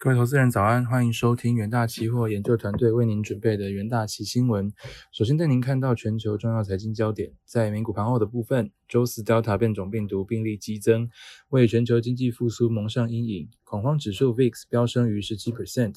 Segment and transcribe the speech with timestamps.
[0.00, 4.72] 各位投资人早安，欢迎收听元大期货研究团队为您准备的元大期新闻。
[5.10, 11.10] 首先带您看到全球重要财经焦点，在美股盘后的部分，周四 Delta 变种病毒病例激增，
[11.48, 15.96] 为全球经济复苏蒙上阴影，恐慌指数 VIX 飙升逾十七 percent，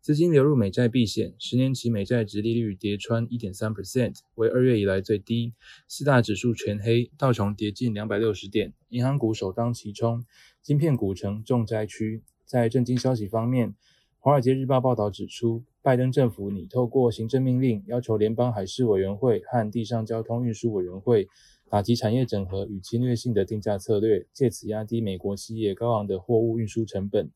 [0.00, 5.54] 资金流入美债避险，十年期美债值利率跌穿一点三 percent，为二月以来最低。
[5.88, 10.24] 四大指数全黑，道琼跌近两百六十点，银行股首当其冲，
[10.62, 12.22] 晶片股成重灾区。
[12.50, 13.68] 在震惊消息方面，
[14.18, 21.28] 《华尔街日报》报道指出，拜登政府拟透过行政命令，要求联邦海事委员会和地上交通运输委员会
[21.68, 27.30] 打击产业整合与侵略性的定价策略，借此压低美国企业高昂的货物运输成本。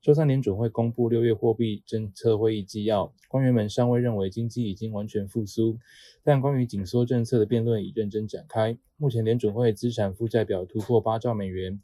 [0.00, 5.76] 周三联准会公布六月货币政策会议纪要，官员们尚未认为经济已经完全复苏，
[6.24, 8.78] 但关于紧缩政策的辩论已认真展开。
[8.96, 11.82] 目前联准会资产负债表突破八兆美元。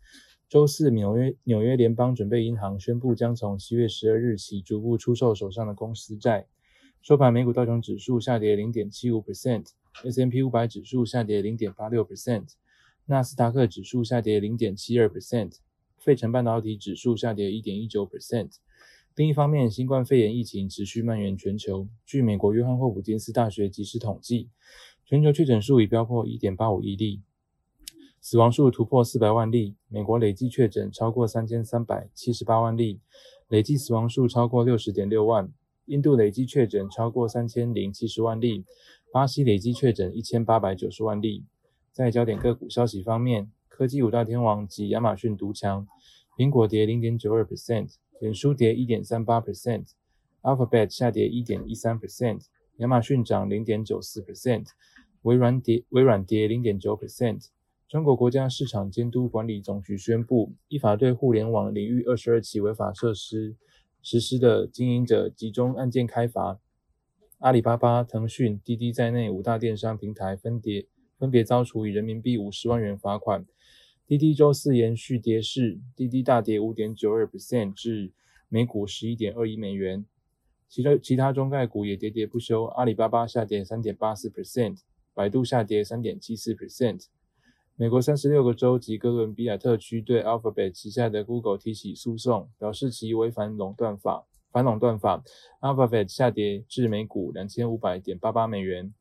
[0.52, 6.46] 周四，纽约纽约联邦准备银行宣布，将从七月十二日起逐步出售手上的公司债。
[7.00, 12.48] 收盘，美股道琼指数下跌零点七五 percent，S M P 五百指数下跌零点八六 percent，
[13.06, 15.52] 纳斯达克指数下跌零点七二 percent，
[15.96, 18.50] 费城半导体指数下跌一点一九 percent。
[19.16, 21.88] 另一方面，新冠肺炎疫情持续蔓延全球。
[22.04, 24.50] 据美国约翰霍普金斯大学即时统计，
[25.06, 27.22] 全球确诊数已飙破一点八五亿例。
[28.24, 33.00] 死亡数突破四百万例，美国累计确诊超过三千三百七十八万例，
[33.48, 35.52] 累计死亡数超过六十点六万。
[35.86, 38.64] 印度累计确诊超过三千零七十万例，
[39.12, 41.44] 巴西累计确诊一千八百九十万例。
[41.90, 45.88] 在焦点个股消息方面，科技五大天王及亚马逊独强，
[46.38, 52.42] 苹果跌零点九二 percent，脸书跌一点三八 percent，Alphabet 下跌一点一三 percent，
[52.76, 54.66] 亚马逊涨零点九四 percent，
[55.22, 57.48] 微软跌微软跌零点九 percent。
[57.92, 63.54] 中国国家市场监督管理总局宣布，依法对互联网领域二十二起违法设施
[64.00, 66.58] 实施的经营者集中案件开罚。
[67.40, 70.86] 阿里巴巴、腾讯、滴滴在内五大电商平台分别
[71.18, 73.44] 分别遭处以人民币五十万元罚款。
[74.06, 78.10] 滴滴周四延续跌势，滴滴大跌五点九二 percent 至
[78.48, 80.06] 每股十一点二一美元。
[80.66, 84.78] 其他其他中概股也喋喋不休，阿里巴巴下跌三点八四 percent，
[85.12, 87.08] 百度下跌三点七四 percent。
[87.82, 94.24] 美国三十六个州及哥伦比亚特区对 Alphabet 旗下的 Google 提起诉讼，表示其违反垄断法。
[94.52, 95.24] 反垄断法
[95.60, 98.94] ，Alphabet 下跌至每股两千五百点八八美元。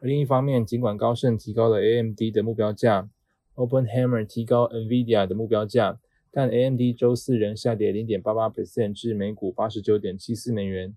[0.00, 3.08] 而另一方面，尽管高盛提高了 AMD 的目标价
[3.54, 6.00] ，OpenHammer 提高 NVIDIA 的目标价，
[6.32, 10.96] 但 AMD 周四仍下跌零点八八 percent 至每股八十九点七四美元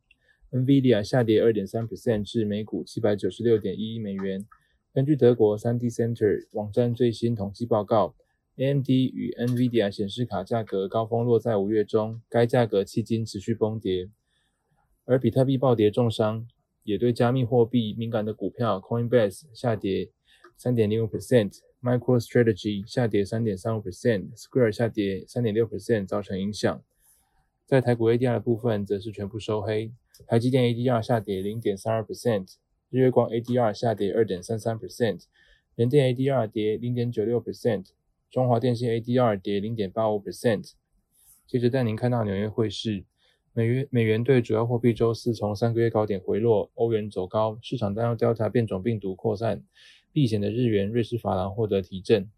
[0.51, 4.47] ，NVIDIA 下跌二点三 percent 至每股七百九十六点一一美元。
[4.93, 8.13] 根据德国 3D Center 网站最新统计报告
[8.57, 14.09] ，AMD 与 NVIDIA 显示卡价格高峰落在五月中，该价格迄今持续崩跌。
[15.05, 16.45] 而比特币暴跌重伤，
[16.83, 20.11] 也对加密货币敏感的股票 Coinbase 下跌
[20.59, 26.83] 3.05%，MicroStrategy 下跌 3.35%，Square 下跌3.6%造成影响。
[27.65, 29.93] 在台股 ADR 的部分，则是全部收黑，
[30.27, 32.55] 台积电 ADR 下跌0.32%。
[32.91, 35.23] 日月光 ADR 下跌二点三三 percent，
[35.75, 37.85] 联电 ADR 跌零点九六 percent，
[38.29, 40.73] 中华电信 ADR 跌零点八五 percent。
[41.47, 43.05] 接着带您看到纽约汇市，
[43.53, 49.63] 美元美元对主要货币周四从三个月高点回落，欧元走高，市场担忧调查变种病毒扩散，
[50.11, 52.29] 避险的日元、瑞士法郎获得提振。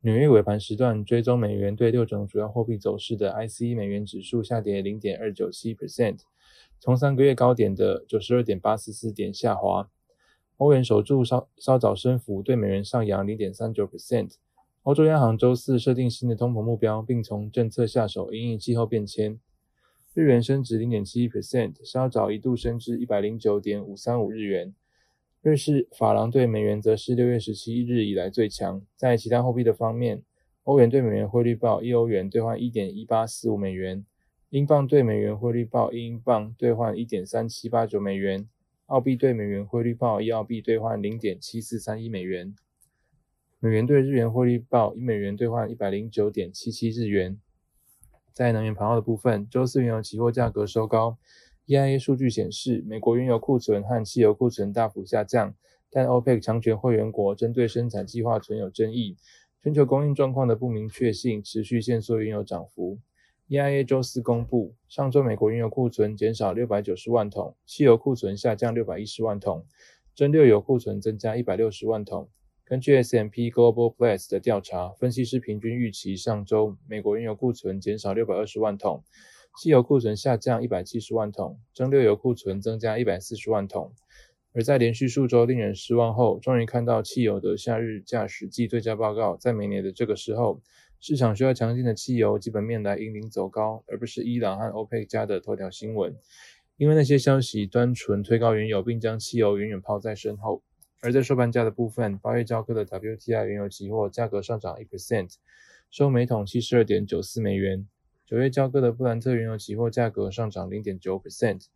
[0.00, 6.20] 纽约尾盘时段追踪美元对六种主要货币走势的 ICE 美元指数下跌零点二九七 percent。
[6.82, 9.88] 从三个月高点的九十二点八四四点下滑，
[10.56, 14.32] 欧元守住稍稍早升幅，对美元上扬零点三九 percent。
[14.82, 19.38] 欧洲央行周四设定新的通膨目标，并从政策下手应应气候变迁。
[20.12, 24.74] 日元升值零点七一 percent，稍早一度升至一百零九点五三五日元。
[25.40, 28.82] 瑞士法郎对美元则是六月十七日以来最强。
[28.96, 30.24] 在其他货币的方面，
[30.64, 34.04] 欧元对美元汇率报一欧元兑换一点一八四五美元。
[34.52, 38.46] 英镑兑美元汇率报一英镑兑换一点三七八九美元，
[38.84, 42.54] 澳币兑美元汇率报一澳币兑换零点七四三一美元，
[43.60, 47.40] 美元兑日元汇率报一美元兑换一百零九点七七日元。
[48.30, 51.16] 在能源盘后的部分，周四原油期货价格收高。
[51.66, 55.54] EIA 数据显示，美国原油库存和汽油库存大幅下降，
[55.88, 59.16] 但 OPEC 强权会员国针对生产计划存有争议，
[59.62, 62.98] 全球供应状况的不明确性持续限缩原油涨幅。
[63.48, 69.66] EIA 周四公布，上周美国原油库存减少六百九十万桶，汽油库存下降六百一十万桶，
[70.14, 72.30] 蒸馏油库存增加一百六十万桶。
[72.64, 79.04] 根据 S&P Global Platts 的调查，分析师平均预期上周美国原油库存减少六百二十万桶，
[79.58, 83.92] 汽油库存下降一百七十万桶，蒸馏油库存增加一百四十万桶。
[84.54, 89.36] 而在连续数周令人失望后，终于看到汽油的夏日价实际对价报告。
[89.36, 90.60] 在每年的这个时候，
[91.02, 96.14] 市场需要强劲的汽油基本面来引领走高，而不是伊朗和欧佩克加的头条新闻。
[96.76, 100.62] 因为那些消息单纯推高原油，并将汽油远远抛在身后。
[101.00, 105.34] 而在收盘价的部分，八月交割的 WTI 原油期货价格上涨一 percent，
[105.90, 107.88] 收每桶七十二点九四美元。
[108.24, 111.66] 九月交割的布兰特原油期货价格上涨零点九 percent，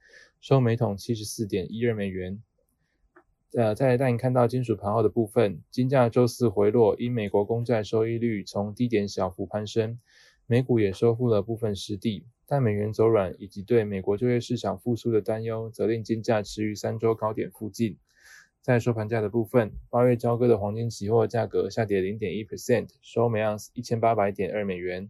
[0.41, 2.41] 收每桶七十四点一二美元。
[3.55, 9.99] 呃，在带你看到金属盘后的部分，金价周四回落，因美国公债收益率从低点小幅攀升，
[10.47, 12.27] 美股也收复了部分失地。
[12.49, 17.97] 但美元走软以及对美国就业市场复苏的担忧，则令金价持于三周高点附近。
[18.63, 25.09] 在收盘价的部分，八月交割的黄金期货价格下跌零点一 percent，收每盎司一千八百点二美元。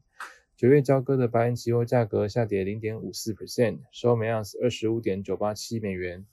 [0.56, 6.24] 九月交割的白银期货价格下跌零点五四 percent，收每盎司二十五点九八七美元。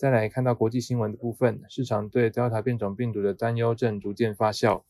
[0.00, 4.82] 再来看到国际新闻的部分，市场对 Delta 变种病毒的担忧正逐渐发酵，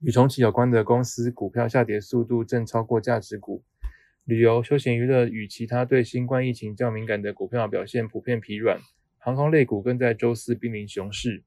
[0.00, 3.64] 与重启有关的公司股票下跌速度正超过价值股。
[4.22, 8.78] 旅游、休闲娱乐与其他对新冠疫情较敏感的股票表现普遍疲软，
[9.18, 11.42] 航空类股更在周四濒临熊市。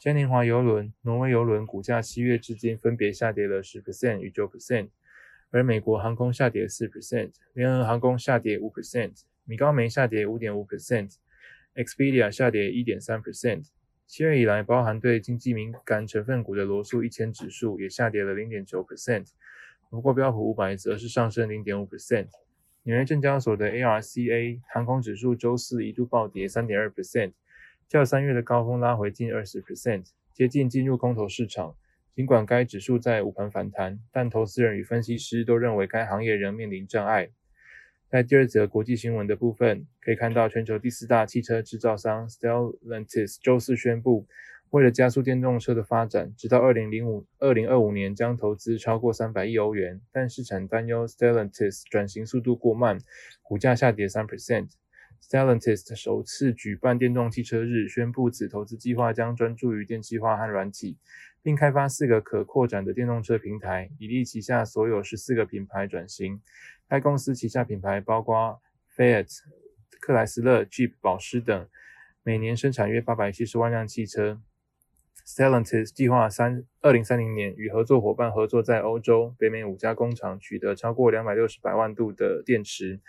[0.00, 4.88] 嘉年华邮轮、挪威邮轮股价七月至今分别下跌了十 percent 与九 percent，
[5.50, 9.12] 而美国航空下跌四 percent，联合航空下跌五 percent，
[9.44, 11.14] 米高梅下跌五点五 percent
[11.76, 13.66] Expedia 下跌一点三 percent。
[14.06, 19.26] 七月以来，包含对经济敏感成分股的罗素一千指数也下跌了零点九 percent，
[19.90, 22.28] 不过标普五百则是上升零点五 percent。
[22.84, 27.32] 纽约证交所的 ARCA 航空指数周四一度暴跌三点二 percent。
[27.88, 31.76] 较三月的高峰拉回近二十 percent，接近进入空头市场。
[32.14, 37.28] 尽管该指数在午盘反弹，但投资人与分析师都认为该行业仍面临障碍。
[38.08, 44.28] 在第二则国际新闻的部分，可以看到全球第四大汽车制造商 Stellantis 周四宣布，
[44.70, 50.00] 为了加速电动车的发展，直到二零零五二零二五年将投资超过三百亿欧元。
[50.12, 52.98] 但市场担忧 Stellantis 转型速度过慢，
[53.42, 54.68] 股价下跌三 percent。
[55.20, 60.96] Stellantis 首次举办电动汽车日，宣布此投资计划将专注于电气化和软体，
[61.42, 66.40] 并开发四个可扩展的电动车平台，以利旗下所有十四个品牌转型。
[66.88, 68.60] 该公司旗下品牌包括
[68.96, 69.28] Fiat、
[70.00, 71.68] 克莱斯勒、Jeep、保时等，
[72.22, 74.40] 每年生产约八百七十万辆汽车。
[75.26, 83.00] Stellantis 计划三二零三零年与合作伙伴合作，在欧洲、北美五家工厂取得超过两百六十百万度的电池。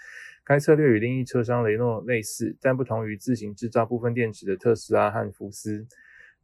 [0.44, 5.86] 该策略与另一车商雷诺类似，但不同于自行制造部分电池的特斯拉和福斯。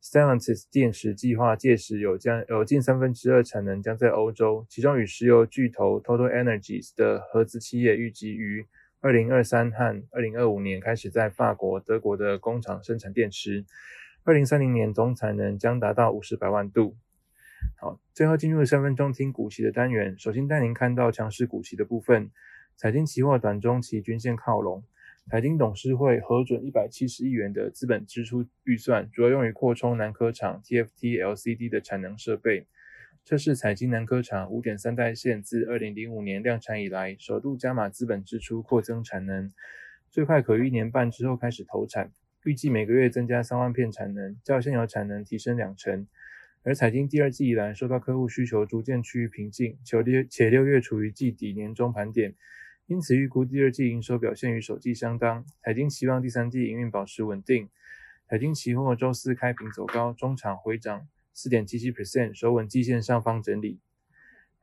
[0.04, 8.68] Stellantis 电池计划届时有将有近三分之二产能将在欧洲，其中与石油巨头 Total Energies 的合资企业预计于
[9.00, 13.64] 二零二三和二零二五年开始在法国、德国的工厂生产电池。
[14.26, 16.98] 二零三零年总产能将达到五十百万度。
[17.78, 22.30] 好，最后进入三分钟听股息的单元，首先带您看到强势股息的部分。
[22.76, 24.84] 财经期货短中期均线靠拢，
[25.30, 32.68] 财经董事会核准一百七十亿元的资本支出预算，主要用于扩充南科厂 TFT LCD 的产能设备。
[33.24, 39.50] 这是彩晶南科厂五点三代线自二零零五年量产以来，首度加码资本支出扩增产能，
[40.12, 42.12] 最快可于一年半之后开始投产，
[42.44, 46.06] 预计每个月增加三万片产能，较现有产能提升两成。
[46.64, 52.36] 而彩晶第二季以来，受到客户需求逐渐趋于平静，且六且六月处于季底年终盘点。
[52.86, 55.46] 因此，预估第二季营收表现与首季相当。
[55.62, 57.70] 海金期望第三季营运保持稳定。
[58.28, 63.80] 海金期货周四开平走高，中场回涨四点七七 percent，守稳季线上方整理。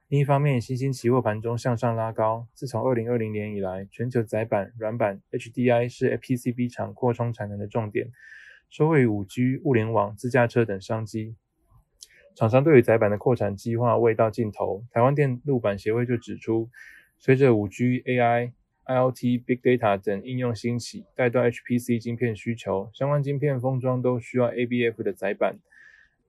[0.08, 2.46] 另一方面，新兴期货盘中向上拉高。
[2.52, 8.12] 自从二零二零年以来，全球载板、软板、HDI 是 PCB 厂扩充产能的重点，
[8.68, 11.36] 收惠五 G、物联网、自驾车等商机。
[12.36, 14.84] 厂商对于载板的扩产计划未到尽头。
[14.90, 16.68] 台湾电路板协会就指出。
[17.22, 18.52] 随着 5G、AI、
[18.86, 25.58] IoT、Big Data 等应用兴起，带动 HPC 晶片需求，相关晶片封装都需要 ABF 的载板。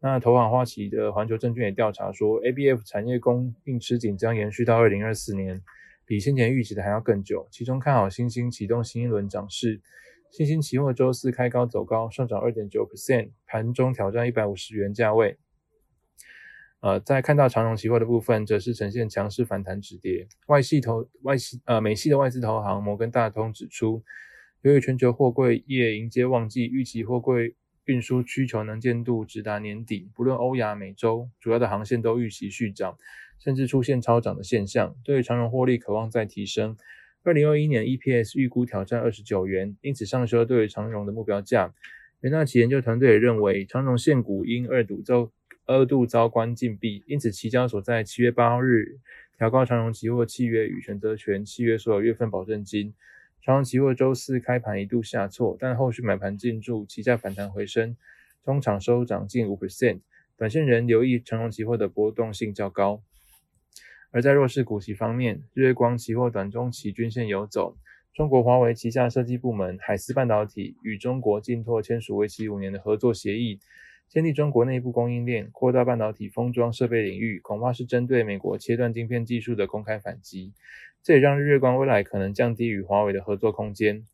[0.02, 5.62] 那投行花旗的环球证券也调查说，ABF 产业供应吃紧将延续到2024年，
[6.06, 7.48] 比先前预期的还要更久。
[7.50, 9.80] 其中看好新兴启动新一轮涨势，
[10.30, 15.38] 新兴期货周四开高走高，上涨2.9%，盘中挑战150元价位。
[16.82, 20.28] 呃，在看到长荣期货的部分，则是呈现强势反弹止跌。
[20.48, 24.04] 外系投外系呃美系的外资投行摩根大通指出，
[24.64, 27.54] 由于全球货柜业迎接旺季，预期货柜
[27.86, 32.98] 运输需求能见度直达年底，不论欧亚美洲主要的航线都预期续涨，
[33.38, 36.76] 甚至出现超涨的现象，对长荣获利渴望再提升。
[37.24, 41.76] 二零二一年 EPS 预估挑战二十九元，因此上修对长荣的目标价。
[42.22, 45.32] 元大旗研究团队也认为，长荣现股因二度周
[45.72, 49.00] 二度遭关禁闭，因此期交所在七月八日
[49.38, 52.94] 调高长荣期货契约与选择权契约所有月份保证金。
[53.42, 57.96] 长荣期货周四开盘一度下挫，但后续买盘进驻，期价反弹回升，
[58.44, 60.02] 中场收涨近五 percent。
[60.38, 63.02] 短线人留意长荣期货的波动性较高。
[64.12, 67.78] 而在弱势股息方面，日月光期货短中期均线游走。
[68.14, 73.60] 中国华为旗下设计部门海思半导体与中国晋拓签署为期五年的合作协议，
[74.12, 80.52] 建立中国内部供应链，扩大半导体封装设备领域，恐怕是针对美国切断晶片技术的公开反击。
[81.02, 84.06] 这也让日月光未来可能降低与华为的合作空间。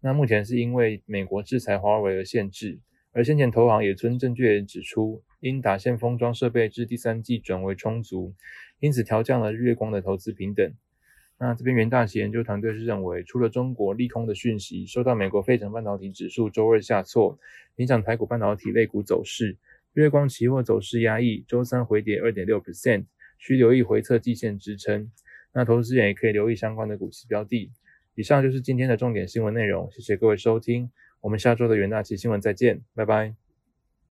[0.00, 2.80] 那目前是因为美国制裁华为而限制，
[3.12, 8.34] 而先前投行野村证券指出，因打线封装设备至第三季转为充足。
[8.80, 10.72] 因此调降了日月光的投资平等。
[11.44, 17.36] 那这边元大旗研究团队是认为，除了中国利空的讯息，受到美国费城半导体指数周二下挫，
[17.78, 19.56] 影响台股半导体类股走势。
[19.94, 23.06] 月光期货走势压抑，周三回跌二点六 percent，
[23.38, 25.10] 需留意回测季线支撑。
[25.52, 27.72] 那投资人也可以留意相关的股息标的。
[28.14, 33.41] 以上就是今天的重点新闻内容，谢谢各位收听，我们下周的元大旗新闻再见，拜拜。